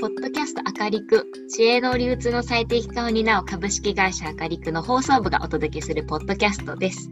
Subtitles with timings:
[0.00, 7.10] ポッドキャストあかりく、知恵の流通の最適化を担う株式会社あかりくの放送部がお届けするポッドキャストです。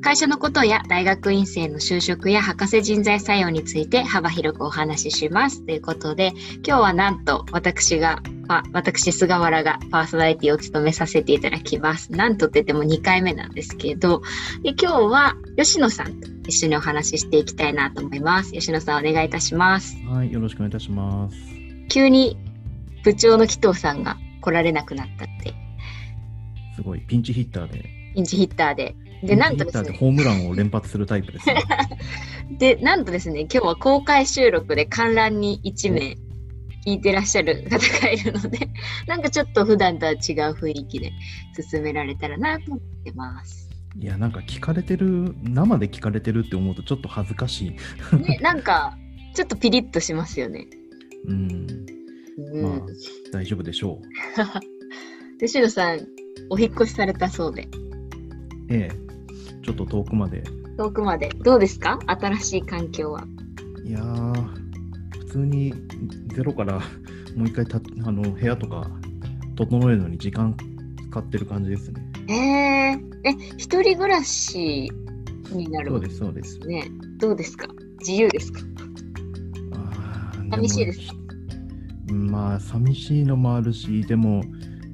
[0.00, 5.66] 会社のことや大学院生の就職や博士人材採用について幅広くお話しします。
[5.66, 6.32] ということで、
[6.64, 12.12] 今日はなんと私が、あ私、菅原がパーソナリティを務めさせていただきます。
[12.12, 14.22] なんとって言っても2回目なんですけど、
[14.62, 18.52] で今日は吉野さんと一緒にお話ししていきたいなと思います。
[18.52, 19.96] 吉野さんお願いいたします。
[20.06, 21.59] はい、よろしくお願いいたします。
[21.90, 22.38] 急に
[23.04, 25.52] 部長の紀藤さんが来られなくなったって、
[26.76, 27.84] すごい、ピンチヒッターで。
[28.14, 28.96] ピンチヒッターで。
[29.22, 31.62] で、なんとですね、ホームランを連発するタイプです、ね。
[32.58, 36.16] で、なんとですね、今日は公開収録で観覧に1名
[36.86, 38.70] 聞いてらっしゃる方がいるので、
[39.06, 41.12] なんかちょっと普段とは違う雰囲気で
[41.70, 43.68] 進められたらなと思ってます。
[43.98, 47.66] いや、なんか聞かれてる、生で聞かれてるって思うとちょっと恥ずかし
[48.12, 48.16] い。
[48.16, 48.96] ね、なんか、
[49.34, 50.66] ちょっとピリッとしますよね。
[51.26, 51.66] うん、
[52.54, 52.62] うん。
[52.62, 52.80] まあ、
[53.32, 55.38] 大丈夫でしょう。
[55.38, 56.00] 吉野さん、
[56.50, 57.68] お引っ越しされたそうで、
[58.68, 58.90] ええ、
[59.62, 60.42] ちょっと遠くまで。
[60.76, 61.28] 遠くまで。
[61.42, 61.98] どうですか？
[62.06, 63.26] 新しい環境は。
[63.84, 64.46] いやー、
[65.18, 65.74] 普通に
[66.28, 66.78] ゼロから
[67.36, 68.90] もう一回たあの部屋とか
[69.56, 70.56] 整えるのに時間
[71.10, 72.02] 使ってる感じですね。
[72.28, 74.90] えー、え、一人暮らし
[75.52, 76.58] になるそうです、そうです。
[76.60, 76.84] ね。
[77.18, 77.66] どうですか？
[78.00, 78.60] 自由ですか？
[80.50, 81.00] 寂しいです。
[82.12, 84.42] まあ寂しいのもあるしでも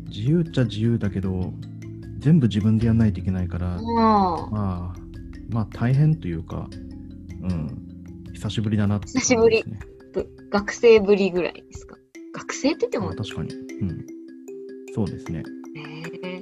[0.08, 1.52] 自由っちゃ自由だけど
[2.18, 5.00] 全部自分でやらないといけないから、もまあ
[5.50, 6.68] まあ大変というか
[7.42, 7.82] うん。
[8.34, 9.64] 久しぶりだなって久しぶり。
[10.50, 11.96] 学生ぶりぐらいですか？
[12.34, 13.54] 学生って言ってもまあ、確かに。
[13.54, 14.06] うん。
[14.94, 15.42] そうですね。
[15.76, 15.80] え。
[16.38, 16.40] ー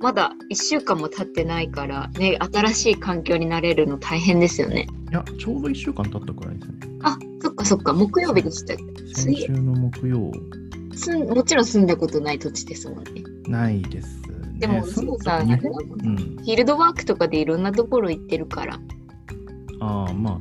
[0.00, 4.86] まだ1週間も経ってないから、ね、新しい環境になれるの大変ですよね。
[5.10, 6.74] いやちょうど1週間経ったくらいですね。
[7.02, 8.74] あ、そっかそっか、木曜日でした
[9.18, 10.30] 先週の木曜。
[10.94, 13.22] すんもちろん住んだことない土地ですもんね。
[13.48, 14.20] ないです。
[14.20, 16.16] ねでも、そそうさん、日なんうん。
[16.16, 18.78] フィールドワークとかでいろんなところ行ってるから。
[19.80, 20.40] ああまあ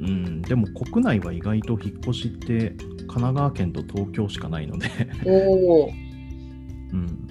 [0.00, 0.42] うん。
[0.42, 4.88] でも国内は意外と引っ越しって神奈川県と東京しかないので。
[5.26, 5.90] おお。
[6.92, 7.26] うん。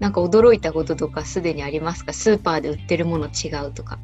[0.00, 2.12] なんか驚いたこととかすでにありますか？
[2.12, 3.98] スーパーで売ってるもの違うとか。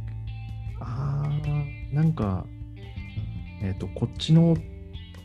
[0.80, 2.46] あーなんか、
[3.62, 4.56] えっ、と、こっちの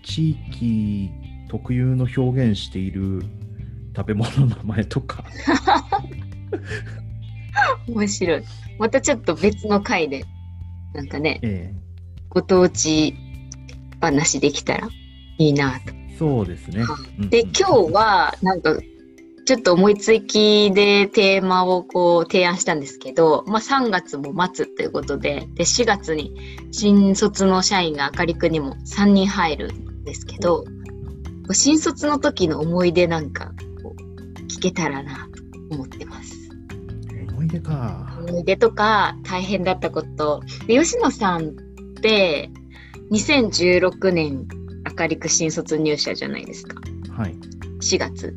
[0.03, 1.09] 地域
[1.49, 3.23] 特有の表現している
[3.95, 5.25] 食べ物の名前とか、
[7.87, 8.43] 面白い。
[8.77, 10.23] またちょっと別の回で、
[10.93, 11.73] なんかね、え
[12.29, 13.15] ご当地
[13.99, 14.87] 話できたら
[15.39, 15.91] いいなと。
[15.91, 16.83] えそうですね。
[17.19, 18.77] うんで、今日は、なんか、
[19.47, 26.35] ちょっと思いつきでテーマをこう提案したんですけど、まあ3月も待つということで、で、4月に
[26.71, 30.65] 新卒の社員があかりくんにも3人入るんですけど、
[31.53, 35.29] 新卒の時の思い出なんか、こう聞けたらな
[35.69, 36.49] と思ってます。
[37.29, 38.19] 思い出か。
[38.27, 40.41] 思い出とか大変だったこと。
[40.67, 41.53] で吉野さんっ
[42.01, 42.49] て
[43.11, 44.45] 2016年
[44.83, 46.81] あかりく新卒入社じゃないですか。
[47.13, 47.35] はい。
[47.79, 48.35] 4月。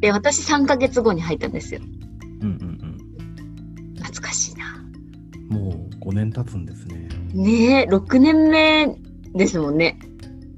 [0.00, 1.80] で、私3ヶ月後に入ったんですよ。
[2.40, 2.76] うんうん
[3.96, 4.84] 懐かしいな。
[5.50, 5.56] うん。
[5.56, 7.08] もう5年経つんですね。
[7.34, 8.96] ねえ、6年目
[9.34, 9.98] ですもんね。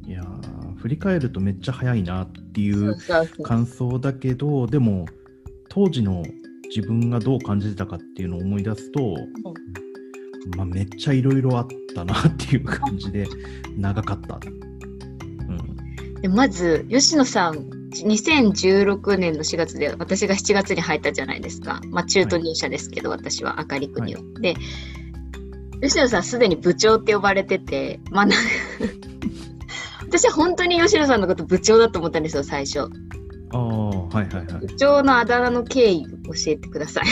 [0.06, 2.96] いやー振り返るとめっちゃ早いなっていそう。
[3.42, 5.06] 感想だけど、でも、
[5.68, 6.22] 当時の
[6.74, 9.16] 自分がどう感じてたかっていうのを思い出すと、
[10.56, 13.26] まあ、めっちゃいろいろあったなっていう感じで
[13.76, 14.40] 長かった。
[14.46, 15.52] う
[16.18, 21.80] ん、でまず、吉野さん、2016年の4月で私が7月に入ったじゃないですか。
[21.90, 24.20] まあ中途入社ですけど、私はあかりくには。
[24.40, 24.54] で、
[25.82, 28.28] 吉野さんすでに部長って呼ばれてて、まあ
[30.02, 32.80] 私は本当に吉野さんのこと部長だと思ったんですよ、最初。
[33.50, 34.66] ああ、はいはいはい部。
[34.76, 37.04] 長のあだ名の経緯を教えてください。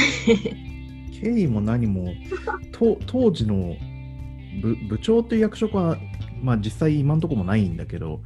[1.21, 2.13] 経緯も何も、
[2.73, 3.77] と当時の
[4.61, 5.99] 部部長という役職は、
[6.43, 8.21] まあ実際今のところもないんだけど、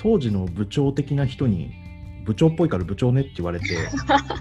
[0.00, 1.70] 当時の部長的な人に、
[2.28, 3.74] 部長っぽいから部長ねって言われて、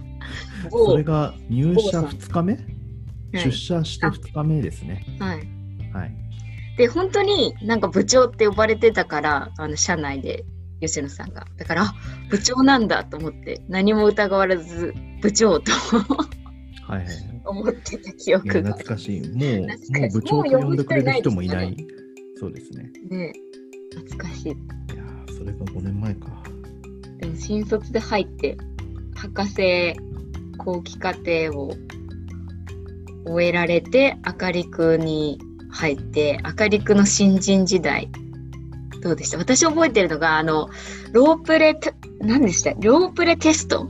[0.70, 2.60] それが入社2日目、
[3.32, 5.06] 出社して2日目ですね。
[5.20, 5.38] はい。
[5.94, 6.12] はい。
[6.76, 10.44] で、本当になんか部長って呼ばれてたから、あの、社内で
[10.82, 11.48] 吉野さんが。
[11.56, 11.96] だから、あ
[12.30, 17.06] 部長なんだと思って、何も疑われず、部長とはいはい。
[17.48, 18.74] 思ってた記憶が。
[18.74, 19.22] 懐かしい。
[19.22, 21.72] もう、もう部長と呼んでくれる人もいない。
[21.72, 21.78] も
[22.36, 22.92] そうですね。
[23.10, 23.32] ね
[23.94, 24.50] 懐かしい。
[24.50, 26.57] いやーそれが5年前か。
[27.20, 28.58] でも新卒で入って、
[29.16, 29.96] 博士
[30.58, 31.74] 後期課程を
[33.26, 35.40] 終えられて、あかりくに
[35.72, 38.10] 入って、あかりくの新人時代
[39.02, 39.38] どうでした？
[39.38, 40.70] 私覚えてるのが、あの、
[41.12, 42.72] ロープレテ、何でした？
[42.72, 43.88] ロープレテスト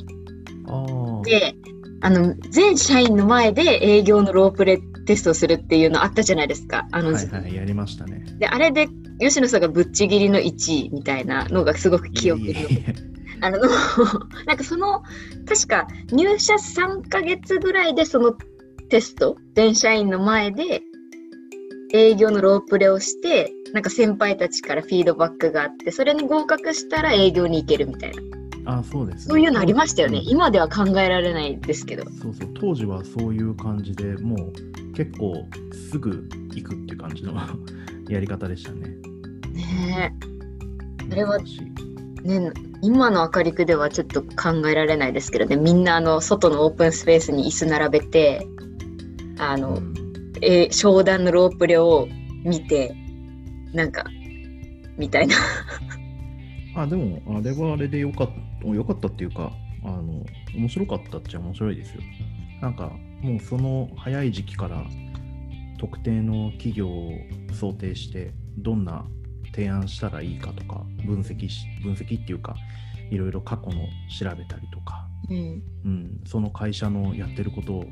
[1.23, 1.56] で、
[2.01, 6.88] あの、全社員の前で営業のロープレテストをするっていうのあったじゃないですか。
[6.91, 8.23] あの、はいはい、やりましたね。
[8.38, 8.88] で、あれで、
[9.19, 13.59] 吉野さんがぶっちぎりの1位みたいなのがすごく記憶に残ってあの、
[14.45, 15.03] なんかその、
[15.47, 18.35] 確か入社3ヶ月ぐらいでその
[18.89, 20.81] テスト、全社員の前で
[21.93, 28.21] 営業のロープレをして、なんか先輩たちからフィードバックがあって、それに合格したら営業に行けるみたいな。
[28.69, 32.03] あそうです、ね、そういうのありましたよね、うん、今では考えられないですけど。
[32.09, 37.33] そうそう、当時はそういう感じでもう結構すぐ行くっていう感じの
[38.09, 38.89] やり方でしたね。
[39.53, 40.13] ね
[41.09, 41.13] え。
[41.13, 41.39] あれは、
[42.27, 42.51] ね、
[42.81, 48.45] 今の明かり区ではちょっと考えられないですけどね、みんなあの外のオープンスペースに椅子並べて、
[49.39, 49.94] あの、うん、
[50.41, 52.09] え商談のロープレを
[52.44, 52.94] 見て、
[53.74, 54.03] なんか、
[54.97, 55.35] みたいな。
[56.75, 58.30] あ、でも、あれはあれでよかっ
[58.62, 59.53] た、よかったっていうか、
[59.85, 62.01] あの、面白かったっちゃ面白いですよ。
[62.62, 62.91] なんか、
[63.21, 64.83] もうその早い時期から
[65.80, 67.13] 特定の企業を
[67.53, 69.06] 想定して、どんな
[69.53, 72.55] 提案したらいいかとか、分析し、分析っていうか、
[73.09, 73.88] いろいろ過去の
[74.19, 77.85] 調べたりとか、うん、うん、その会社のやってることを、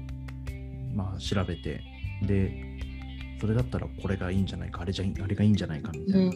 [0.94, 1.82] まあ、調べて、
[2.22, 2.76] で、
[3.40, 6.32] それだったらこれがいいんじゃないかあれじゃあれがいいんじゃないかみたいな、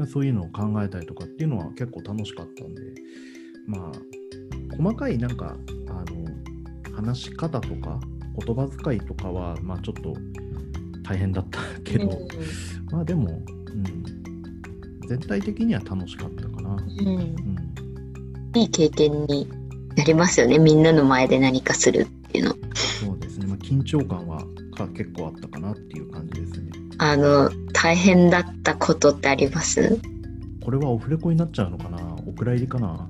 [0.00, 2.82] うん、そういうのを考えたりとかっていうのは結構楽しかったんで
[3.66, 5.56] まあ細かいなんか
[5.88, 8.00] あの話し方とか
[8.44, 10.14] 言葉遣いとかはまあちょっと
[11.02, 12.28] 大変だったけど、うん、
[12.90, 14.17] まあでも、うん、
[15.08, 17.36] 全体的には楽しかったかな、うん。
[18.54, 19.48] いい経験に
[19.96, 20.58] なりますよね。
[20.58, 22.54] みんなの前で何かするっていうの。
[22.74, 24.44] そうですね、まあ、緊張感は
[24.76, 26.70] が結構あったかなっていう感じですね。
[26.98, 29.98] あの大変だったことってあります？
[30.62, 31.98] これはオフレコになっちゃうのかな？
[32.26, 33.08] お蔵入りかな？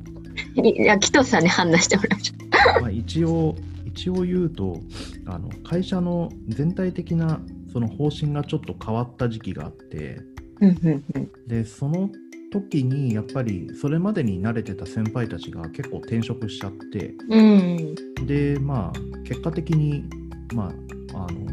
[0.54, 2.34] いや紀藤さんに判断してもらいましょ
[2.78, 2.80] う。
[2.82, 3.56] まあ一応
[3.86, 4.80] 一応言うと
[5.26, 7.40] あの会社の全体的な
[7.72, 10.20] その方針がちょっと変わった時期があって
[11.46, 12.10] でその
[12.50, 17.94] 時にやっぱりそれまでに慣れてた先輩たちが結構転職しちゃって、うん、
[18.26, 20.05] でまあ結果的に
[20.55, 20.72] ま
[21.14, 21.49] ああの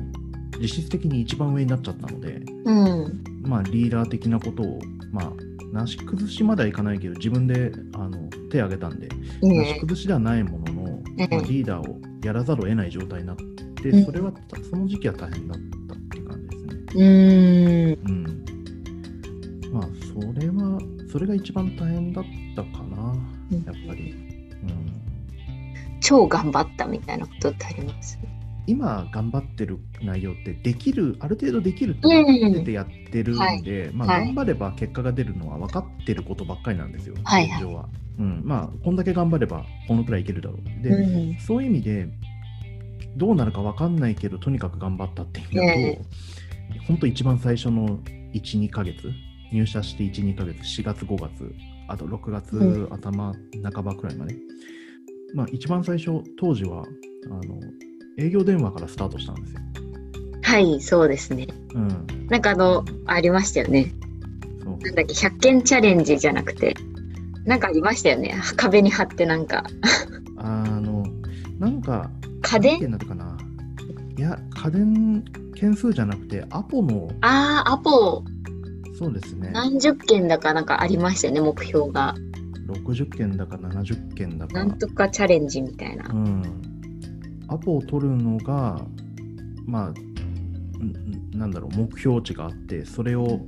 [0.60, 4.80] 実質的に一番上になっちゃったので、うん、まあリーダー的なことを
[5.12, 5.34] まあ
[5.74, 9.10] なし崩しまではいかないけど自分であの手を挙げたんで、
[9.42, 14.31] うん、なし崩しではないものの、まあ、リーダーをやらざるを得ない状態になって、うん、それは
[14.69, 15.60] その時期は大変だっ
[15.90, 17.98] たっていう感じですね。
[18.06, 18.46] うん、
[19.75, 20.80] まあそれは
[21.12, 22.25] それが一番大変だっ
[22.56, 23.13] たかな、
[23.66, 24.12] やっぱり。
[24.12, 28.18] うん、超頑張ったみたいなことってあります？
[28.68, 37.89] 今頑張ってる内容ってできるある程度できるって言ってやってるんで、まあ、頑張れば結果が出るのは分かってることばっかりなんですよ、はい、現状は。
[38.18, 40.83] うん、まあこんだけ頑張ればこのくらいいけるだろう。
[40.83, 42.07] で、うん、そういう意味で
[43.18, 46.06] どうなるか分かんないけどとにかく頑張ったっていう意味だと、
[46.88, 48.00] 本当一番最初の
[48.33, 49.12] 12ヶ月
[49.56, 51.56] 入社して12ヶ月4月5月
[51.88, 53.34] あと6月頭
[53.74, 54.36] 半ばくらいまで、
[55.34, 56.84] まあ一番最初当時は
[57.25, 57.60] あの
[58.18, 59.60] 営業電話からスタートしたんですよ。
[60.44, 61.48] はい、そうですね。
[61.74, 62.28] うん。
[62.28, 63.92] なんかあの、ありましたよね。
[64.63, 66.76] そうなんだっけ、100件チャレンジじゃなくて、
[67.45, 68.35] なんかありましたよね。
[68.56, 69.66] 壁に貼ってなんか。
[70.38, 71.06] あの、
[71.59, 72.09] なんか、
[72.42, 72.80] 家電？
[72.80, 73.38] 件だったかな。
[74.18, 75.24] いや、家電
[75.56, 77.09] 件数じゃなくて、アポの。
[77.21, 78.24] ああ、アポ。
[78.97, 79.52] そうですね。
[79.52, 82.16] 何十件だかなんかありましたよね、目標が。
[82.68, 84.54] 60件だか70件だか。
[84.54, 86.09] なんとかチャレンジみたいな。
[86.09, 86.61] うん。
[87.47, 88.85] アポを取るのが、
[89.66, 93.42] まあ、なんだろう、目標値があって、それを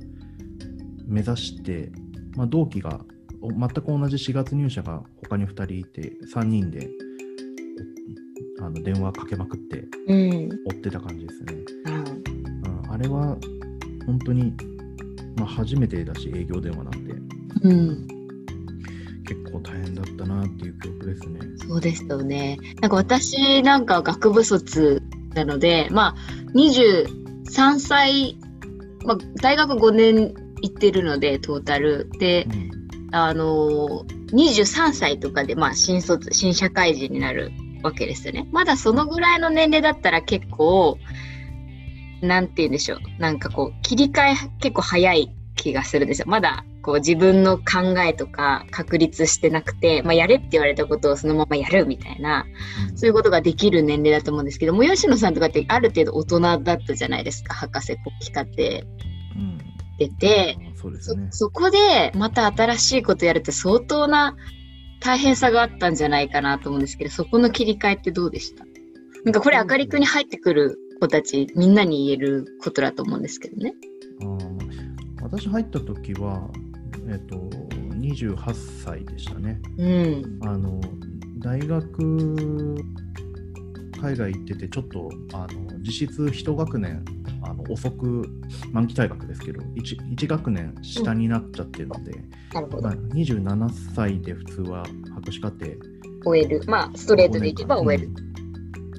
[1.06, 1.90] 目指して、
[2.36, 3.00] まあ、同期が
[3.40, 6.88] 全く同じ4月入社が他に2人いて、3人で
[8.60, 11.54] あの電話かけまくって追ってた感じですね。
[11.86, 13.36] うん、あれは
[14.06, 14.52] 本当に、
[15.38, 17.14] まあ、初めてだし、営業電話なんで。
[17.62, 18.18] うん
[19.28, 21.40] 結構大変だったなっていう記憶ですね。
[21.68, 22.58] そうですよね。
[22.80, 25.02] なんか私なんか学部卒
[25.34, 26.14] なので、まあ
[26.54, 28.38] 23歳、
[29.04, 32.48] まあ大学5年行ってるのでトータルで、う
[33.10, 37.52] ん、あの23歳とかでまあ新卒新社会人になる
[37.82, 38.48] わけですよね。
[38.50, 40.98] まだそのぐらいの年齢だったら結構
[42.22, 42.98] なんて言うんでしょう。
[43.18, 46.26] なんかこう切り替え結構早い気がするんですよ。
[46.28, 52.46] まだこう自分の考えとか確立してなくて、まあ、やれって言われたことをそのままやるみたいな、
[52.94, 58.86] そういうことができる年齢だと思うんですけども吉野さんとかってある程度大人だったじゃないですか博士国旗課って
[60.20, 61.28] て、そう。
[61.30, 64.36] そこでまた新しいことやるって相当な
[65.00, 68.64] 大変さがあったんじゃないかなと思うんですけど、そこの切り替えってどうでした？
[69.24, 73.74] なんかこれ、あかりくに入ってくる子たち、みんなに言えることだと思うんですけどね。
[75.20, 76.48] あ私入った時は、
[77.08, 77.36] えっ、と、
[77.98, 79.60] 28歳でしたね。
[79.78, 80.38] うん。
[80.42, 80.80] あの
[81.38, 82.76] 大学
[84.00, 87.04] 海外行っててちょっとあの実質一学年
[87.42, 88.28] あの遅く
[88.72, 92.12] 満期退学ですけど 1, 1学年下になっちゃってるので、
[92.52, 92.92] なるほどまあ。
[92.94, 95.66] 27歳で普通は博士課程
[96.24, 96.62] 終える。
[96.66, 98.08] まあ、ストレートでいけば終える。
[98.08, 98.27] うん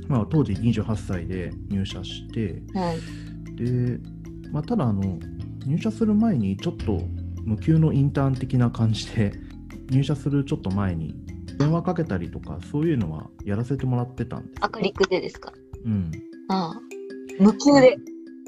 [0.09, 3.55] まあ、当時28歳で入社してはい。
[3.55, 3.99] で、
[4.51, 5.19] まあ、ただあの
[5.65, 6.99] 入社する前にちょっと
[7.45, 9.31] 無給のインターン的な感じで
[9.89, 11.15] 入社するちょっと前に
[11.59, 14.51] 電話かけたりとかそういうのはやらせてもらってたんです。
[14.51, 15.53] よあかりくでですか？
[15.85, 16.11] うん、
[16.49, 16.81] ああ。
[17.39, 17.97] 無給で。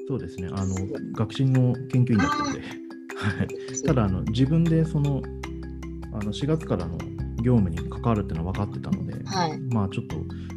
[0.08, 0.50] そうですね。
[0.51, 0.75] あの
[1.13, 2.60] 学信の研究員だったので。
[3.15, 3.84] はい。
[3.86, 5.22] ただあの自分でその
[6.13, 6.98] あの4月からの
[7.41, 9.60] 業務に関わるっていうのは分かってたので、はい。
[9.74, 10.15] まあちょっと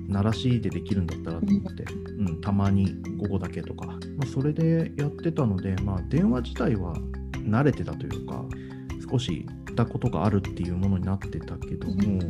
[0.08, 1.84] 鳴らしでできるんだったらと思って、
[2.18, 6.94] うん、たまに午後だけとか、まあ、それでやってたので、まあ、電話自体は
[7.36, 8.44] 慣れてたというか
[9.10, 12.20] 少ししたことがあるっていうものになってたけども、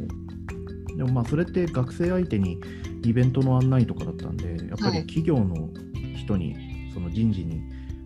[0.96, 2.58] でもまあそれって学生相手に
[3.04, 5.06] イベントの案内とかだったんでやっぱりはい。
[5.06, 5.68] 企業の
[6.16, 6.56] 人に
[6.94, 7.61] その人事に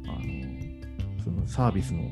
[0.07, 0.11] あ
[1.19, 2.03] のそのサービスの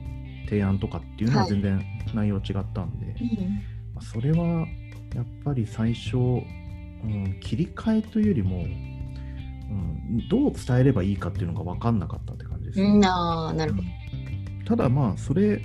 [0.48, 1.50] 提案とかっていうのははい。
[1.50, 4.66] 全然内容違ったんで、まあそれは
[5.14, 13.84] やっぱり最初、うん、切り替えというよりも、うん、どう伝えればいいかっていうのが分かんなかったって感じです、うん、ああ、なるほど。
[14.66, 15.60] ただまあそれ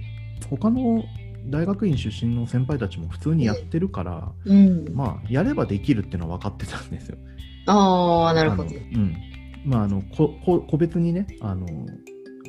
[0.49, 1.03] 他の
[1.49, 4.93] 大学院出身の先輩たちも普通にやってるから、うん。
[4.93, 7.17] まあやればできるっていうのは分かってたんですよ。
[7.65, 8.63] ああ、なるほど。
[8.63, 9.15] うん
[9.65, 11.67] まあ、あのここ個別にねあの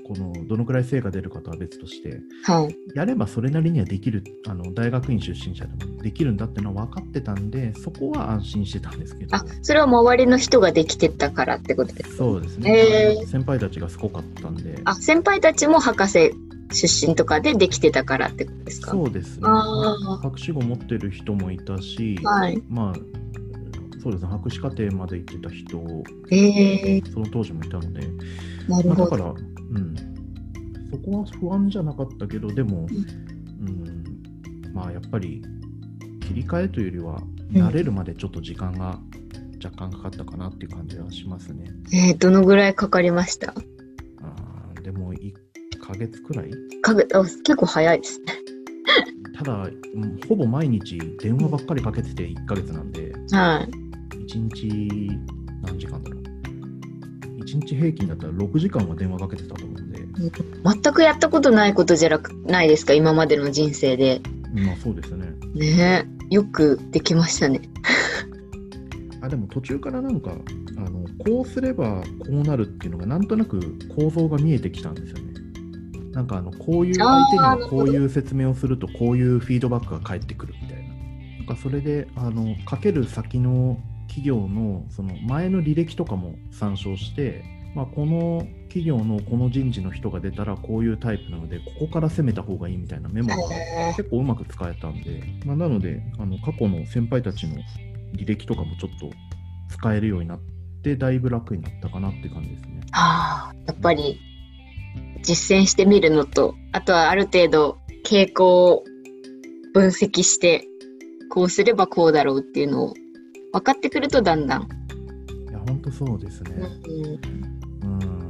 [0.05, 2.77] このどのくらい成果出るかとは別としてはい。
[2.95, 9.37] やればそれなりにはできるあの大学院出身者でもできるんだっていうのは分かってたんでそこは安心してたんですけど。
[9.37, 12.17] あ、それは周りの人ができてたからってことですか？
[12.17, 14.81] そうですね、先輩たちがすごかったんで。
[14.85, 16.33] あ、先輩たちも博士
[16.73, 18.91] 出身とかでできてたからってことですか？
[18.93, 19.43] そうですね。
[19.47, 22.63] 博士号持ってる人もいたし、はい。
[22.69, 22.99] まあ
[24.03, 24.29] そうですね。
[24.31, 25.79] 博士課程まで行ってた人
[26.31, 28.01] ええその当時もいたので、
[28.69, 29.07] なるまあ、だほど。
[29.07, 29.35] から、
[29.75, 29.95] うん、
[30.91, 32.87] そこは不安じゃなかったけどでも、
[33.61, 34.05] うん、
[34.75, 35.43] まあやっぱり
[36.21, 37.23] 切り替えというよりは
[37.55, 38.99] うん慣れるまでちょっと時間が
[39.63, 41.67] 若干かかったかなっていう感じはしますね。
[41.93, 43.51] えー、どのぐらいかかりました？
[44.23, 45.33] あーでも1
[45.81, 46.51] ヶ月くらい？
[46.81, 48.25] かげあ結構早いですね。
[49.37, 49.63] ただ、
[49.95, 54.17] うんほぼ毎日電話ばっかりかけてて1ヶ月なんで、はい。
[54.17, 55.11] 1日
[55.63, 56.22] 何時間だろう？
[57.43, 59.99] 1日平均だったら6時間は電話かけてたと思うんで、
[60.65, 62.93] 全くやったことないことじゃなくないですか？
[62.95, 64.21] 今までの人生で。
[64.55, 65.27] まあそうですね。
[65.55, 67.61] ねえよくできましたね。
[69.21, 70.33] あでも途中からなんか
[70.77, 73.61] あのこうすればこうなるっていうのがなんとなく
[73.97, 75.23] 構造が見えてきたんですよね。
[76.13, 80.83] なんかあのこういう相手にはこういう説明をするとこういうフィードバックが返ってくるみたいな。
[81.39, 83.79] なんかそれであのかける先の
[84.09, 87.45] 企業のその前の履歴とかも参照して、
[87.75, 97.57] まあ、この企業のこの人事の人が出たらこういうタイプなのでここから攻めた方がいいみたいなメモがへ結構うまく使えたんで、まあ、なのであの過去の先輩たちの
[98.15, 99.11] 履歴とかもちょっと
[99.69, 100.41] 使えるようになっ
[100.83, 102.81] てだいぶ楽になったかなって感じですね。
[102.93, 104.21] ああ、やっぱり
[105.23, 108.85] 実践してみるのと、あとはある程度傾向を
[109.73, 110.67] 分析して、
[111.31, 112.95] こうすればこうだろうっていうのを
[113.53, 114.63] 分かってくるとだんだん。
[114.63, 116.53] いや本当そうですね。
[117.83, 118.23] うんうん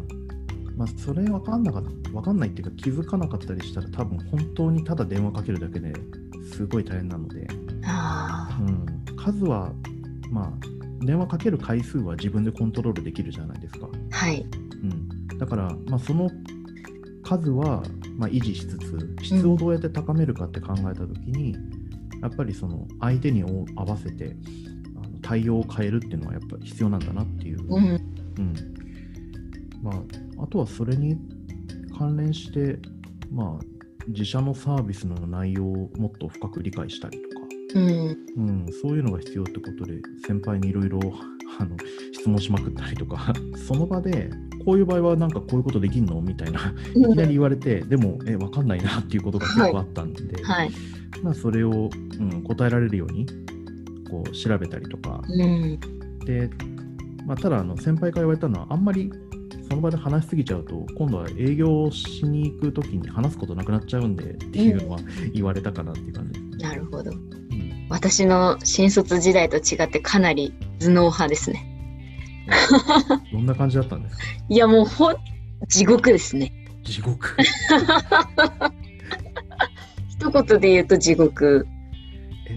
[0.76, 5.93] まあ、それ分かんなかった分かんないっていうか気づかなかったりしたら多分本当にただ電話かけるだけで
[6.52, 7.47] すごい大変なので、
[7.85, 9.73] あうん、数は
[10.31, 13.88] まあ電話かける回数は自分でコントロールできるじゃないですか。
[14.12, 14.41] あ、はい。
[14.41, 16.31] うん、だから、まあ、その
[17.23, 17.83] 数は、
[18.17, 21.57] まあ、維持しつつ質をどうやって高めるかって考えた時に、
[22.21, 24.37] やっぱりその相手に合わせて
[25.23, 27.85] 対応を変えるっていうのはやっぱり必要なんだなっていう、うん。
[27.85, 28.55] うん。
[29.83, 31.17] まあ、あとはそれに
[31.97, 32.79] 関連して、
[33.31, 33.64] まあ、
[34.09, 38.17] 自社のサービスの内容をもっと深く理解したりとか、うん。
[38.37, 41.00] うん、そういうのが必要ってことで先輩にいろいろ
[41.59, 41.76] あの
[42.12, 43.33] 質問しまくったりとか。
[43.67, 44.31] その場で
[44.64, 46.61] こういう場合はなんかこういうことできんのみたいな
[46.95, 50.71] いきなり言われてでもえ分かんないなっていうことが結構あったんで、はい。
[51.23, 53.26] まあ、それを、うん、答えられるように
[54.12, 55.23] こう調べたりとか。
[55.26, 55.81] うん。
[56.26, 56.50] で、
[57.26, 59.11] まあ、ただあの先輩から言われたのはあんまり
[59.69, 64.99] その場で話しすぎちゃうと今度は営業しに行く時に話すことなくなっちゃうんでっていうのは
[65.33, 71.69] 言われたかなっていう感じ、うん、なるほど、うん、私の新卒時代と違ってかなり頭脳派ですね。
[73.33, 74.23] どんな感じだったんですか？
[74.49, 75.14] いやもうほ
[75.69, 76.52] 地獄ですね。
[76.85, 77.37] 地獄。
[80.11, 81.66] 一言で言うと地獄。
[81.69, 81.72] え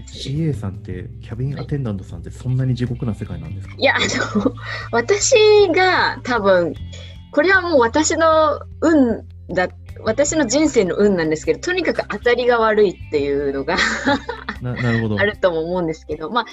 [0.06, 3.74] CA さんってキャビンアテンダントさんってそんなに地獄な世界なんですか？
[3.76, 3.98] いやあ
[4.38, 4.54] の
[4.92, 5.34] 私
[5.74, 6.74] が多分
[7.32, 9.68] これはもう私の運だ
[10.04, 13.76] 私の人生の運なんですけどとにかく当たりが悪いっていうのが
[15.18, 16.46] あるとも思うんですけどまあ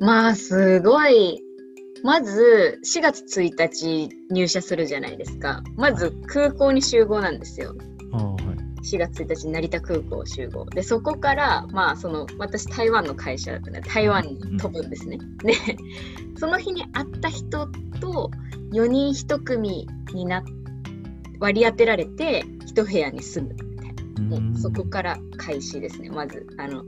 [0.00, 1.40] まあすごい
[2.04, 5.62] まず4月1日入社するじゃないですか。
[5.76, 7.74] まず空港に集合なんですよ。
[8.12, 10.64] あはい4月1日成田空港集合。
[10.66, 15.54] でそこからまあその私台湾の会社だったので台湾に飛ぶんですね、で
[16.38, 17.66] その日に会った人
[18.00, 18.30] と
[18.72, 20.42] 4人1組にな
[21.40, 22.44] 割り当てられて
[22.74, 24.38] 1部屋に住むみたいな。
[24.38, 26.10] もうそこから開始ですね。
[26.10, 26.84] まずあの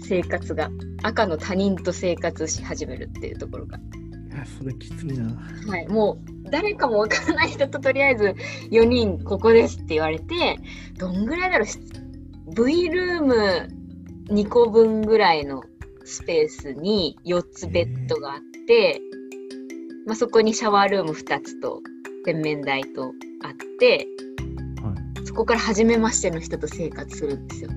[0.00, 0.70] 生活が
[1.02, 3.78] 赤の他人と生活し始めるっていうところが
[4.46, 5.24] それきついな。
[5.68, 8.34] はい、もう誰かもわからない人ととりあえず
[8.70, 10.58] 4人ここですって言われて、
[10.98, 13.68] どんぐらいだろう、V ルーム
[14.28, 15.62] 2個分ぐらいの
[16.04, 19.00] スペースに4つベッドがあって、
[20.06, 21.80] まあ、そこにシャワールーム2つと
[22.24, 24.06] 洗面台とあって、
[24.82, 27.70] はい、そこから初めましての人と生活するんですよ。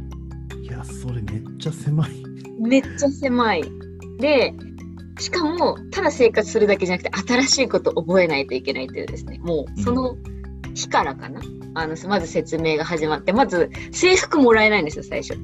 [0.62, 2.12] いや、それめっちゃ狭い。
[2.60, 3.64] めっちゃ狭い。
[4.20, 4.54] で、
[5.20, 10.16] しかも、ただ生活するだけじゃなくて、新しいことを覚えないといけないというですね、もう、その
[10.74, 11.42] 日からかな？
[11.74, 15.38] あの、まず説明が始まって、まず、制服もらえないんですよ、最初。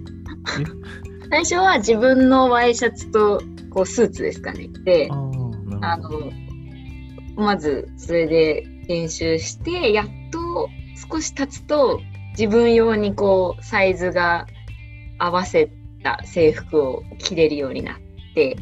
[1.29, 4.69] 最初は自分のワイシャツと、こう、スーツですかね。
[4.83, 5.09] で、
[5.81, 6.31] あの、
[7.35, 10.69] まず、それで練習して、やっと
[11.11, 11.99] 少し経つと、
[12.37, 14.47] 自分用にこう、サイズが
[15.19, 15.71] 合わせ
[16.03, 17.95] た制服を着れるようになっ
[18.33, 18.57] て、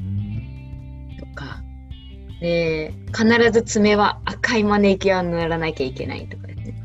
[1.34, 1.62] か、
[2.40, 6.84] で、必ず爪は赤いマネキュア塗らなきゃいけないとかですね。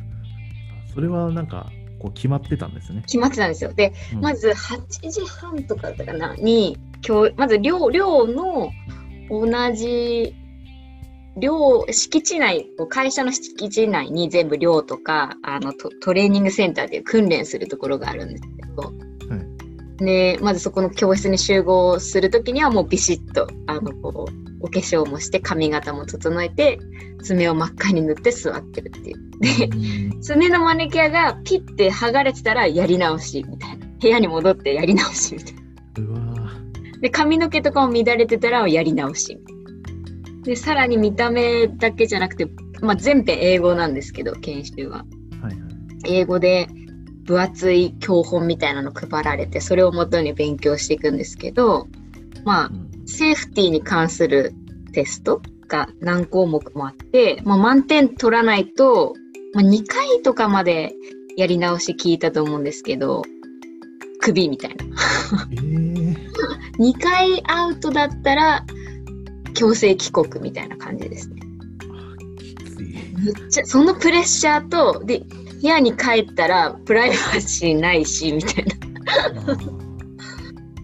[0.94, 3.02] それはなんか、こう決まってたんですね。
[3.02, 3.72] 決まってたんですよ。
[3.72, 8.70] で、うん、まず8時半とかだったかな、に、今日、まず寮、寮の
[9.30, 10.35] 同じ
[11.37, 18.92] 寮、敷地内、会社の敷地内に全部寮とか、あのト、トレーニングセンターで訓練するところがあるんですけど、
[19.98, 26.78] で、まずそこの教室に集合するときにはもうビシッと、あの、こう、お化粧もして髪型も整えて、
[27.22, 30.11] 爪を真っ赤に塗って座ってるっていう。
[30.11, 33.87] で、爪のマネキュアがピッて剥がれてたらやり直しみたいな。
[34.00, 35.61] 部屋に戻ってやり直しみたいな。
[37.00, 39.38] で、髪の毛とかも乱れてたらやり直し。
[40.42, 42.46] で、さらに見た目だけじゃなくて、
[42.80, 44.98] まあ、全編英語なんですけど、研修は。
[44.98, 45.04] は
[45.42, 45.54] いはい、
[46.04, 46.68] 英語で、
[47.26, 51.88] 分厚い教本みたいなの配られてそれをもとに勉強していくんですけど
[52.44, 52.70] まあ
[53.06, 54.54] セーフティーに関する
[54.92, 59.14] テストが何項目もあって、まあ、満点取らないと、
[59.52, 60.94] まあ、2回とかまで
[61.36, 63.22] やり直し聞いたと思うんですけど
[64.20, 64.84] クビみたいな。
[65.52, 66.16] えー、
[66.78, 68.64] 2回アウトだったら
[69.54, 71.42] 強制帰国みたいな感じですね。
[73.18, 75.22] めっちゃそのプレッシャーとで
[75.61, 78.75] 部屋に帰ったらプライバシーないしみたいな。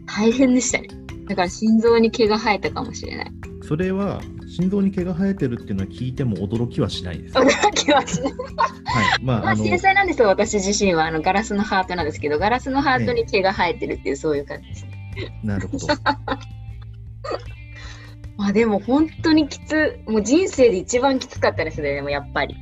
[0.06, 0.88] 大変でしたね。
[1.28, 3.32] だから心臓に毛が生えたかもしれない。
[3.66, 7.34] それは心臓に毛が生えてるっていうのは聞いても驚きはしないです。
[7.34, 8.32] 驚きはしない。
[8.32, 8.38] は
[9.18, 9.22] い。
[9.22, 11.06] まあ、まあ、繊細なんですよ私自身は。
[11.06, 14.68] あのガラスのハートなんですけどガラスのハートに毛が生えてるっていう、そういう感じ。
[14.68, 14.86] です
[15.42, 15.86] なるほど。
[18.36, 22.56] まあでも本当にきつもう人生で一番きつかったですねでもやっぱり。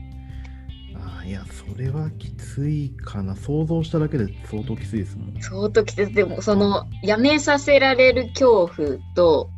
[1.31, 3.37] いや、それはきついかな。
[3.37, 5.41] 想像しただけで相当きついですもん。
[5.41, 6.13] 相当きつい。
[6.13, 9.51] でも、その、やめさせられる恐怖と、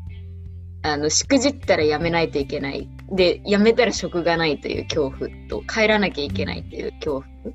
[0.83, 2.88] あの、しくじったらやめないといけない。
[3.11, 7.55] で、やめたら職がないという恐怖と、帰らなきゃいけないという恐怖。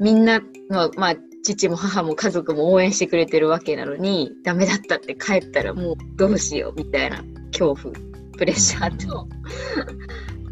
[0.00, 7.94] みんなの、まあ、父も母も家族も応援してくれてるわけなのに、ダメだったって帰ったらもうどうしようみたいな恐怖、
[8.36, 9.28] プレッシャーと、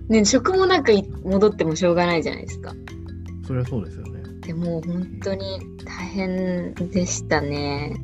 [0.09, 0.93] ね、職もなく
[1.25, 2.75] 戻ってもしょうがないじゃないですか。
[3.47, 4.23] それはそうですよね。
[4.41, 7.97] でも本当に大変でしたね。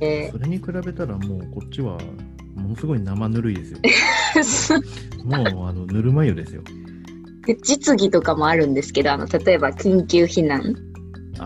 [0.00, 1.98] えそれに比べたらもうこっちは
[2.54, 3.64] ものすごい生ぬるいで
[4.42, 4.80] すよ。
[5.24, 6.62] もうあのぬるま湯ですよ。
[7.46, 10.74] で実技とかもあるんですけどあの例えば緊急避難
[11.34, 11.40] と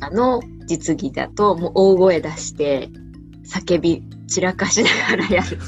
[0.00, 2.90] かの実技だともう大声出して
[3.46, 5.58] 叫び散らかしながらやる。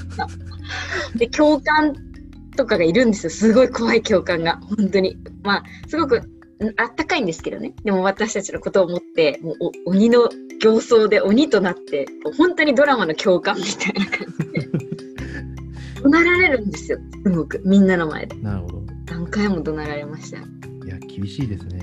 [1.17, 1.93] で共感っ
[2.57, 3.31] とかがいるんですよ。
[3.31, 4.59] すごい怖い教官が。
[4.77, 5.17] 本当に。
[5.43, 6.23] まあ、すごく
[6.77, 7.75] あったかいんですけどね。
[7.85, 10.29] でも私たちのことを思って、もう鬼の
[10.61, 14.69] 形相で鬼となって、本当にドラマの教官みたいな感じで。
[16.03, 16.99] 怒鳴られるんですよ。
[17.25, 17.61] すごく。
[17.65, 18.37] みんなの前で。
[18.37, 18.83] なるほど。
[19.11, 20.39] 何回も怒鳴られました。
[20.39, 20.41] い
[20.89, 21.81] や、厳しいですね。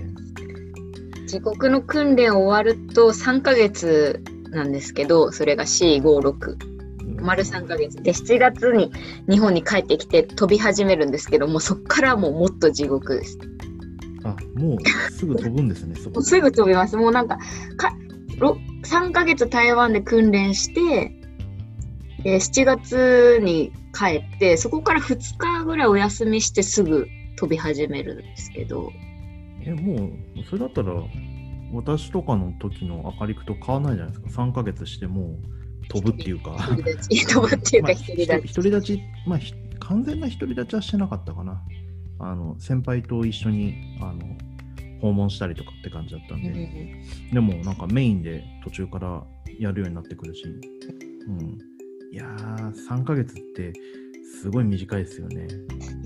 [1.24, 6.74] 自国の訓練終わると3ヶ月なんですけど、それが456。
[7.22, 8.92] 丸3ヶ月で7月に
[9.30, 13.38] 日本に帰ってきて飛び始めるんですけどもそこからもうもっと地獄です。
[14.24, 16.98] あもうすぐ飛ぶんですね、そこすぐ飛びます。
[16.98, 17.38] もうなんか
[17.78, 17.94] か
[18.84, 21.12] 3ヶ月台湾で訓練して、
[22.26, 27.08] え7月に帰って、そこから2日ぐらいお休みしてすぐ
[27.38, 28.92] 飛び始めるんですけど。
[29.66, 30.94] え、もう、それだったら、
[31.74, 34.44] 私とかの時の明かりくと変わらないじゃないですか。
[34.44, 35.38] 3ヶ月しても
[35.90, 36.58] 飛ぶっていうか。
[36.58, 37.94] 飛ぶっていうか。
[37.94, 39.40] 独り立ち、まあ、
[39.80, 41.62] 完全な独り立ちはしてなかったかな。
[42.30, 44.20] あの先輩と一緒にあの
[45.02, 49.24] 訪問したりとかって感じだったんで、うん、でもなんかメインで途中から
[49.60, 51.60] やるようになってくるし、うん、
[52.12, 53.74] いやー3ヶ月って
[54.42, 55.48] すごい短いですよね。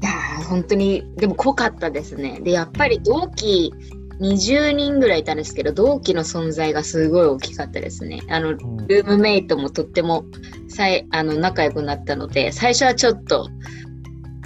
[0.02, 0.12] いや
[0.50, 2.40] 本当にでも濃かったですね。
[2.42, 3.72] でやっぱり同期
[4.20, 8.22] 20人ぐらいいたんですけど同期の存在がすごい大きかったですね。
[8.30, 10.26] あのルームメイトもとっても
[10.68, 13.50] さいあの仲良くなったので最初はちょっと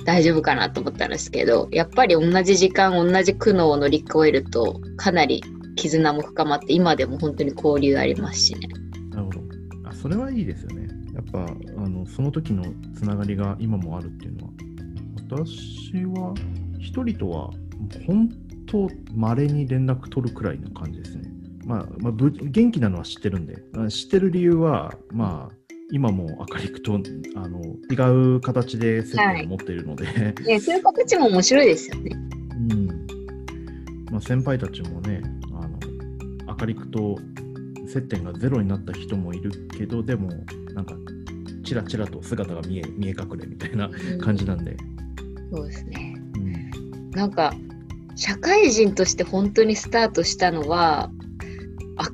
[0.05, 5.43] 大丈夫かなと思ったんですけどやっぱり同じ時間同じ苦悩を乗り越えるとかなり
[5.75, 8.67] 絆も深まって今でも本当に交流ありますしね。
[9.09, 9.39] なるほど
[9.85, 10.87] あそれはいいですよね。
[11.13, 11.45] やっぱ
[11.83, 12.63] あのその時の
[12.95, 14.51] つながりが今もあるっていうのは
[15.29, 16.33] 私は
[16.79, 17.49] 一人とは
[18.07, 18.29] 本
[18.65, 21.29] 当まれに連絡取るくらいの感じですね。
[21.65, 25.55] まあ、まあ、元気なのは知ってるんで知ってる理由はまあ
[25.91, 26.93] 今も明るくと
[27.35, 32.11] あの違う形で接点を持っているので、はい、ね、そういう形も面白いですよね。
[32.71, 32.87] うん。
[34.11, 35.21] まあ、先輩たちもね
[35.53, 35.79] あの
[36.59, 37.17] 明るくと
[37.87, 40.29] 接点がゼロになった人もいるけどでも
[40.73, 40.95] なんか
[41.63, 43.89] ちらちらと姿が見え見え隠れみたいな
[44.21, 44.75] 感じなんで、
[45.51, 47.53] うん、そうですね、うん、なんか
[48.15, 51.09] 社会人として本当にスタートしたのは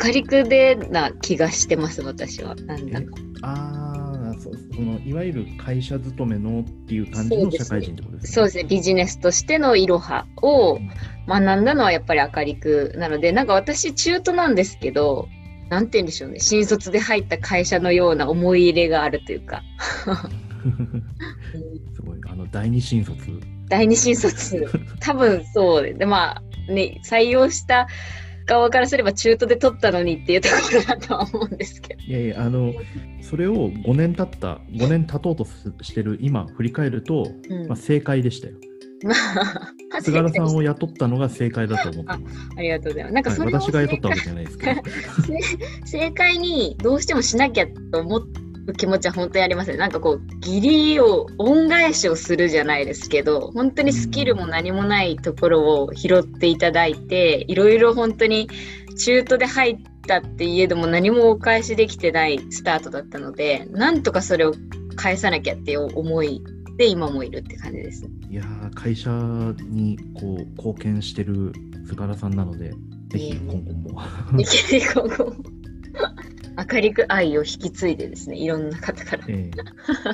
[0.04, 2.56] 明るくでな気がしてます私は。
[2.56, 3.08] なんだか
[3.42, 8.32] ああそそのいわゆる会社勤めのっていう感じの社会人ってことですね。
[8.32, 8.64] そうですね。
[8.64, 10.80] ビジネスとしてのいろはを
[11.28, 15.28] 学んだのはやっぱり明るくなのでなんか私中途なんですけど
[15.70, 16.40] なんて言うんでしょうね。
[16.40, 19.62] 新卒で入った会社のような思い入れがあるというか。
[21.94, 22.20] すごい。
[22.30, 23.18] あの第二新卒。
[23.68, 24.68] 第二新卒。
[25.00, 25.84] 多分そう。
[25.84, 27.88] ででまあね採用した
[28.48, 32.02] 側からすれば中途で取ったのにっていうところだとは思うんですけど。
[32.02, 32.74] いやいや、あの、
[33.22, 35.46] それを5年経った、5年経とうと
[35.84, 38.56] してる今、振り返ると、うん、まあ、正解でしたよ。
[40.02, 42.20] 菅原さんを雇ったのが正解だと思ってあ
[42.58, 43.14] ありがとうございます。
[43.14, 44.82] なんかそれ、はい、私が雇ったわけじゃないですけど。
[45.86, 49.78] 正解にどうしてもしなきゃと思って、気持ちは本当にありますね。
[49.78, 58.50] なんかこう、義理を、恩返しをするじゃないですけど、本当にスキルも何もないところを拾っていただいて、いろいろ本当に
[58.98, 59.78] 中途で入っ
[60.08, 64.54] たって言えども何もお返しできてないスタートだったので、なんとかそれを
[64.96, 66.42] 返さなきゃっていう思い
[66.78, 68.10] で今もいるって感じです。
[68.30, 68.44] いや
[68.76, 69.10] 会社
[69.70, 71.54] にこう貢献してる
[71.86, 72.74] 菅原さんなので、
[73.10, 74.02] ぜひ今後も。
[74.38, 75.36] ぜひ今後も。
[76.58, 79.26] 明るく愛を引き継いでですね、いろんな方から。
[79.28, 79.52] えー、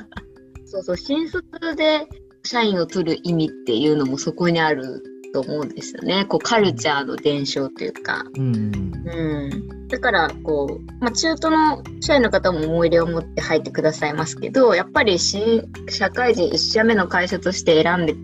[0.66, 1.44] そうそう、新卒
[1.76, 2.08] で
[2.44, 5.02] 社員を取る意味っていうのもそこにある
[5.34, 6.26] と思うんですよね。
[6.26, 8.24] こうカルチャーの伝承というか。
[8.38, 18.16] うん、うん、だからこう、まあ、中途の社員の方も思い入れを持って入ってくださいますけど、やっぱり新社会人1社目の会社として選んで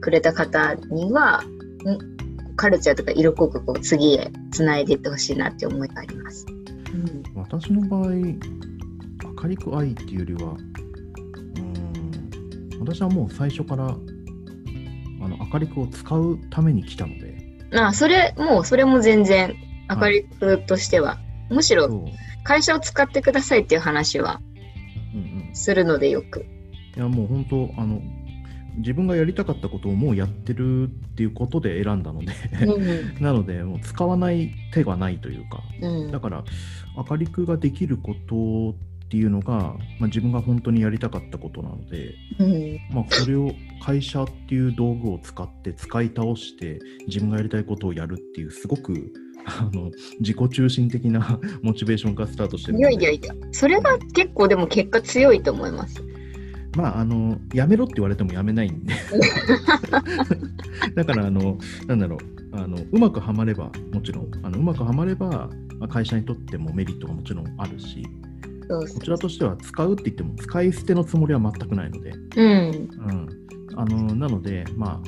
[0.00, 1.44] くれた方には、
[2.56, 6.46] カルチャーとか色濃くこう次へつないでいってほしいなって思いがあります。
[7.34, 8.36] 私の場合明
[9.48, 13.88] るく愛っていうよりはうん私はもう最初からあ
[15.28, 17.32] の明るくを使うために来たので。
[17.74, 19.54] あそれもうそれも全然
[19.88, 21.18] 明るくとしては、は
[21.50, 22.06] い、むしろ
[22.44, 24.42] 会社を使ってくださいっていう話は
[25.54, 26.44] するのでよく、
[26.96, 28.02] いやもう本当あの
[28.76, 32.32] 自分がやりたかったことをもうやってるっていうことで選んだので。
[32.66, 36.44] うん、 なのでもう使わない手がないというか、うん、だから
[36.96, 38.76] 明るくができること
[39.06, 43.50] っていうのが、まあ、自分が本当にやりたかったことなので、うん、まあ、それを
[43.84, 49.12] 会社っていう道具を使って使い倒して自分がやりたいことをやるっていうすごく
[49.44, 56.02] あの自己中心的な モチベーションがスタートしてるいやいやいやそれが結構でも結果強いと思います。
[56.76, 58.94] まあ、あの、やめろって言われてもやめないんで。
[60.96, 65.50] だから、あの、なんだろう、あのうまくはまれば、もちろん、あのうまくはまれば、
[65.82, 68.06] まあ、会社にとってもメリットがもちろんあるし、
[68.68, 73.28] こちらとしては使うって言っても、使い捨てのつもりは全くないので、うん、うん、
[73.74, 75.00] あのなので、まあ、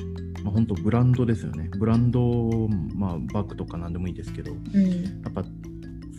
[0.43, 1.69] まあ、本当ブランドですよね。
[1.79, 5.45] ブランド、まあ、バッグとか何でもいいですけど、うん、やっぱ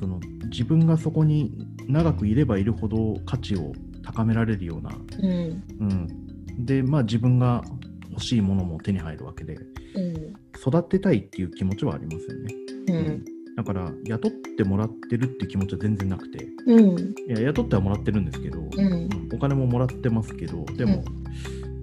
[0.01, 1.53] その自分がそこに
[1.87, 7.63] 長くいればいるほど価値を高められるような、うん、うん、で、まあ、自分が
[8.11, 9.59] 欲しいものも手に入るわけで、
[9.95, 12.55] うん、育てたいっていう気持ちはありますよね。
[12.89, 21.03] うんだから雇ってもらってるって気持ちは全然なくて、うん、いや雇ってはもらってるんですけど、うん、お金ももらってますけどでも、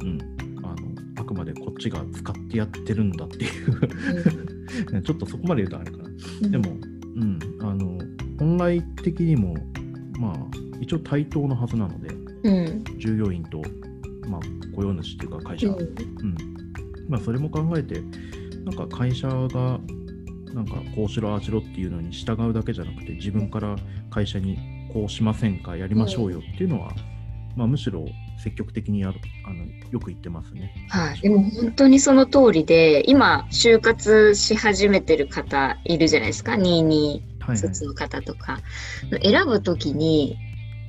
[0.01, 0.19] うん、
[0.63, 0.77] あの
[1.19, 5.01] あくまでこっちが使ってやってるんだっていう。
[5.03, 5.97] ちょっとそこまで言うとあれか
[6.41, 6.77] な、でも、
[7.15, 7.99] うん、あの
[8.39, 9.55] 本来的にも
[10.19, 10.36] まあ
[10.79, 12.09] 一応対等のはずなので、
[12.97, 13.62] 従業員と、
[14.27, 14.41] まあ、
[14.75, 16.38] 雇用主っていうか会社、うん。
[17.07, 18.01] まあ、それも考えて
[18.65, 19.79] なんか会社が
[20.53, 23.75] なんかこうしろああしろっていうのに従うだけじゃなくて自分から
[24.09, 24.57] 会社に
[24.93, 28.05] こうしませんかやりましょうよっていうのは、うん、まあ、むしろ
[28.37, 30.71] 積極的にやるあのよく言ってますね。
[30.89, 36.53] はい、でも本当にその通りで今就活し始めてる方いるじゃないですか。
[36.53, 37.21] 22
[37.55, 38.59] 卒の方とか、は
[39.11, 40.37] いはい、選ぶ時に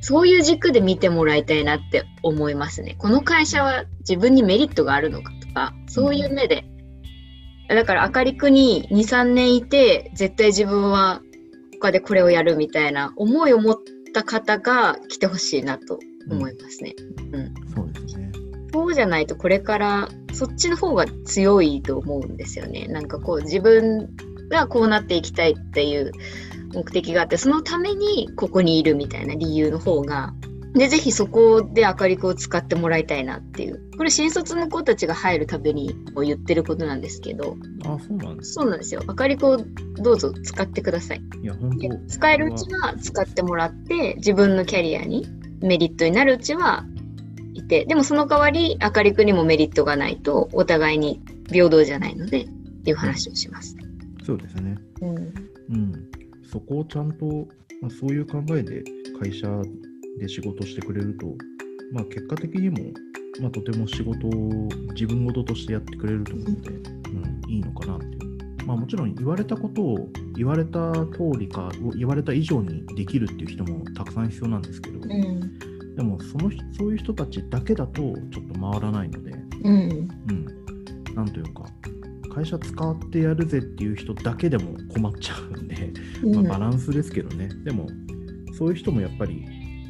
[0.00, 2.94] そういう軸で見てもらいたいなって思いますね。
[2.98, 6.66] この会社は自分にメリットがあるのかとかそういう目で
[7.68, 11.22] だから、あかりくに2、3年いて、絶対自分は
[11.80, 13.78] 他でこれをやるみたいな思いを持っ
[14.12, 15.98] た方が来てほしいなと
[16.30, 16.94] 思いますね。
[17.18, 17.34] うん。
[17.34, 18.32] うん、そうですね。
[18.72, 22.86] そうじゃないと、これからそっちの方が強いと思うんですよね。
[22.86, 24.10] なんかこう、自分
[24.50, 26.12] がこうなっていきたいっていう
[26.74, 30.34] 目的があって、そのためにここにいるみたいな理由の方が
[30.74, 33.80] で、ぜひそこで明るくを使ってもらいたいなっていう。
[33.96, 37.56] これ、新卒の子たちが入るたびに言ってることなんですけど。
[37.86, 39.02] あ、そうなんですそうなんですよ。
[39.06, 39.56] 明るくを
[40.02, 41.22] どうぞ使ってください。
[41.42, 45.28] いや、本当使えるうちは使ってもらって、自分のキャリアに
[45.60, 46.84] メリットになるうちは
[47.54, 52.48] いて、でもその代わり、明るくにもメリットがないと、お互いに平等じゃないので、っ
[52.84, 53.76] ていう話をします。
[54.26, 54.76] そうですね。
[55.02, 55.16] うん。
[55.16, 56.10] うん。
[56.50, 57.26] そこをちゃんと、
[57.80, 58.82] まあ、そういう考えで
[59.20, 59.46] 会社
[60.18, 61.26] で仕事してくれると、
[61.92, 62.92] まあ、結果的にも、
[63.40, 68.34] まあ、とても仕事を自分事としてやってくれると思うので、うん、いいのかなっていう。
[68.66, 78.14] まあ、もちろん言われたことを言われた通りか言われた以上にできるっていう人もたくさん必要なんですけど、うん、でもそのそういう人たちだけだとちょっ
[78.52, 79.32] と回らないので、
[79.64, 81.66] うん、うん、なんというか
[82.34, 85.92] 会社使ってやるぜっていう人だけでも困っちゃうんで、
[86.42, 87.86] まあ、バランスですけどね、でも
[88.58, 89.46] そういう人もやっぱり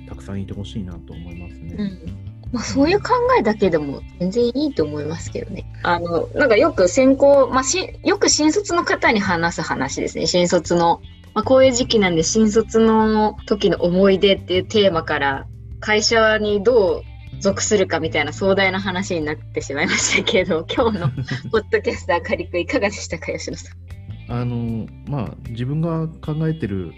[0.08, 1.74] たくさんいてほしいなと思いますね。
[1.78, 5.64] うんまあ、そういう考えだけでも全然いいと思いますけどね。
[5.82, 10.28] あの、なんかよく先行、まあ、し、よく新卒の方に話す話ですね。
[10.28, 11.00] 新卒の。
[11.34, 15.46] まあ、こういう時期なんで、新卒の時の思い出っていうテーマから、
[15.80, 21.08] 会社にどう属するかみたいな壮大な話になってしまいましたけど、 今日の
[21.50, 23.72] ポッドキャスターカリクいかがでしたか、吉野さ
[24.28, 24.32] ん。
[24.32, 26.92] あの、まあ、自分が考えてる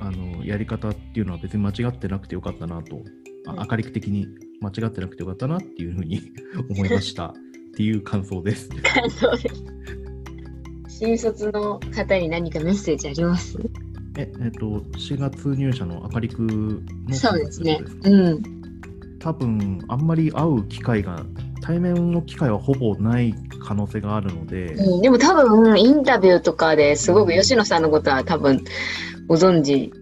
[0.00, 3.02] あのやり方っていうのは別に間違ってなくてよかったなと、
[3.46, 4.26] あ明るく的に
[4.60, 6.20] 間違ってなくてよかったなっていうふうに
[6.70, 7.32] 思いましたっ
[7.76, 8.68] ていう感想です。
[8.68, 9.54] 感想です。
[10.88, 13.56] 新卒の方に何かメッセージあります？
[14.16, 17.80] え、えっと、4月入社の明るくのそうですね。
[18.04, 18.42] うん。
[19.20, 21.24] 多分、あんまり会う機会が、
[21.60, 24.74] 対面の機会はほぼない可能性があるので。
[24.74, 28.64] うん、でも多分、インタビューとかですごく吉野さんのことは多分、
[29.28, 29.92] ご存知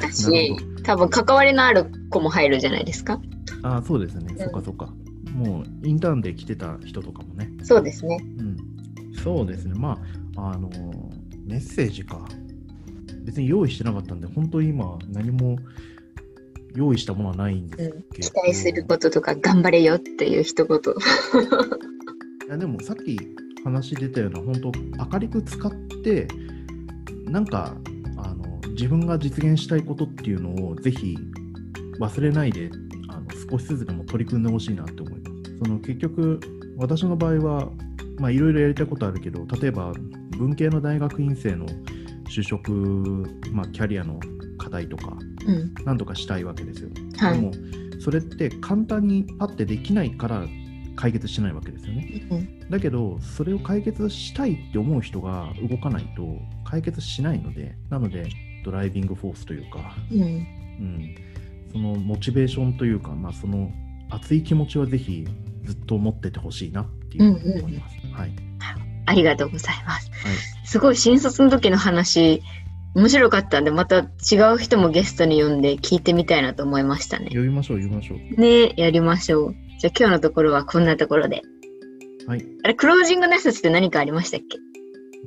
[0.00, 3.20] だし、多分関わりのある子も入るじゃないですか。
[3.62, 4.26] ああ、そうですね。
[4.30, 4.92] うん、そっかそっか。
[5.32, 7.50] もうインターンで来てた人とかもね。
[7.62, 8.18] そうですね。
[8.38, 8.56] うん。
[9.22, 9.74] そうですね。
[9.74, 9.98] ま
[10.36, 10.70] あ、あの、
[11.44, 12.26] メッセージか。
[13.24, 15.58] 別に用意してなかったんで、本当に今何も
[16.76, 20.78] 用意したものはないんですけど、うん、期待することとか頑張れよっていう一言。
[22.46, 23.18] いやでもさっき
[23.64, 24.72] 話出たような本当
[25.12, 25.72] 明るく使っ
[26.04, 26.28] て
[27.24, 27.74] なんか
[28.76, 31.16] 自分が実現したいことっていうのをぜひ
[31.98, 32.70] 忘れないで
[33.08, 35.58] あの少しずつでも取り組んでほしいなって思います。
[35.58, 36.40] その結局
[36.76, 39.92] 私の場合はいろいろやりたいことあるけど例えば
[40.36, 41.66] 文系の大学院生の
[42.28, 42.70] 就職、
[43.52, 44.20] まあ、キャリアの
[44.58, 46.90] 課題とか、うん、何とかしたいわけですよ。
[47.16, 47.52] はい、でも
[48.00, 50.44] それって簡単にパッてできないから
[50.96, 52.26] 解決しないわけですよね。
[52.30, 58.28] うん、だけどそれを解決したいって思う人が動かないと解決しないのでなので
[58.66, 61.14] ドライビングフォースというか、うん、うん、
[61.72, 63.70] そのモチベーションというか、まあ、その
[64.10, 65.24] 熱い気持ちはぜひ
[65.62, 67.96] ずっと持っててほしいなっていうふうに思います。
[68.02, 68.32] うんうん、はい。
[69.06, 70.10] ありがとうございます。
[70.10, 72.42] はい、すごい新卒の時の話、
[72.96, 77.28] 面白かったんで、また違う人もゲストに呼んで聞いてみたいなと思いましたね。
[77.30, 78.18] 呼びましょう、呼びましょう。
[78.40, 79.54] ねやりましょう。
[79.78, 81.42] じゃあ今日のところはこんなところで。
[82.26, 82.44] はい。
[82.64, 84.58] あれ、クロージングのやつって何かありましたっけ？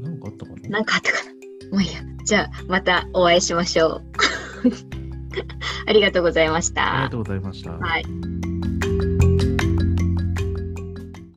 [0.01, 0.69] なんかあったかな？
[0.69, 1.31] なんかあったかな？
[1.71, 1.99] もういいや。
[2.25, 4.03] じゃあ、またお会いしましょう。
[5.87, 6.93] ありがとうございました。
[6.93, 7.71] ありがとうございました。
[7.71, 8.05] はい。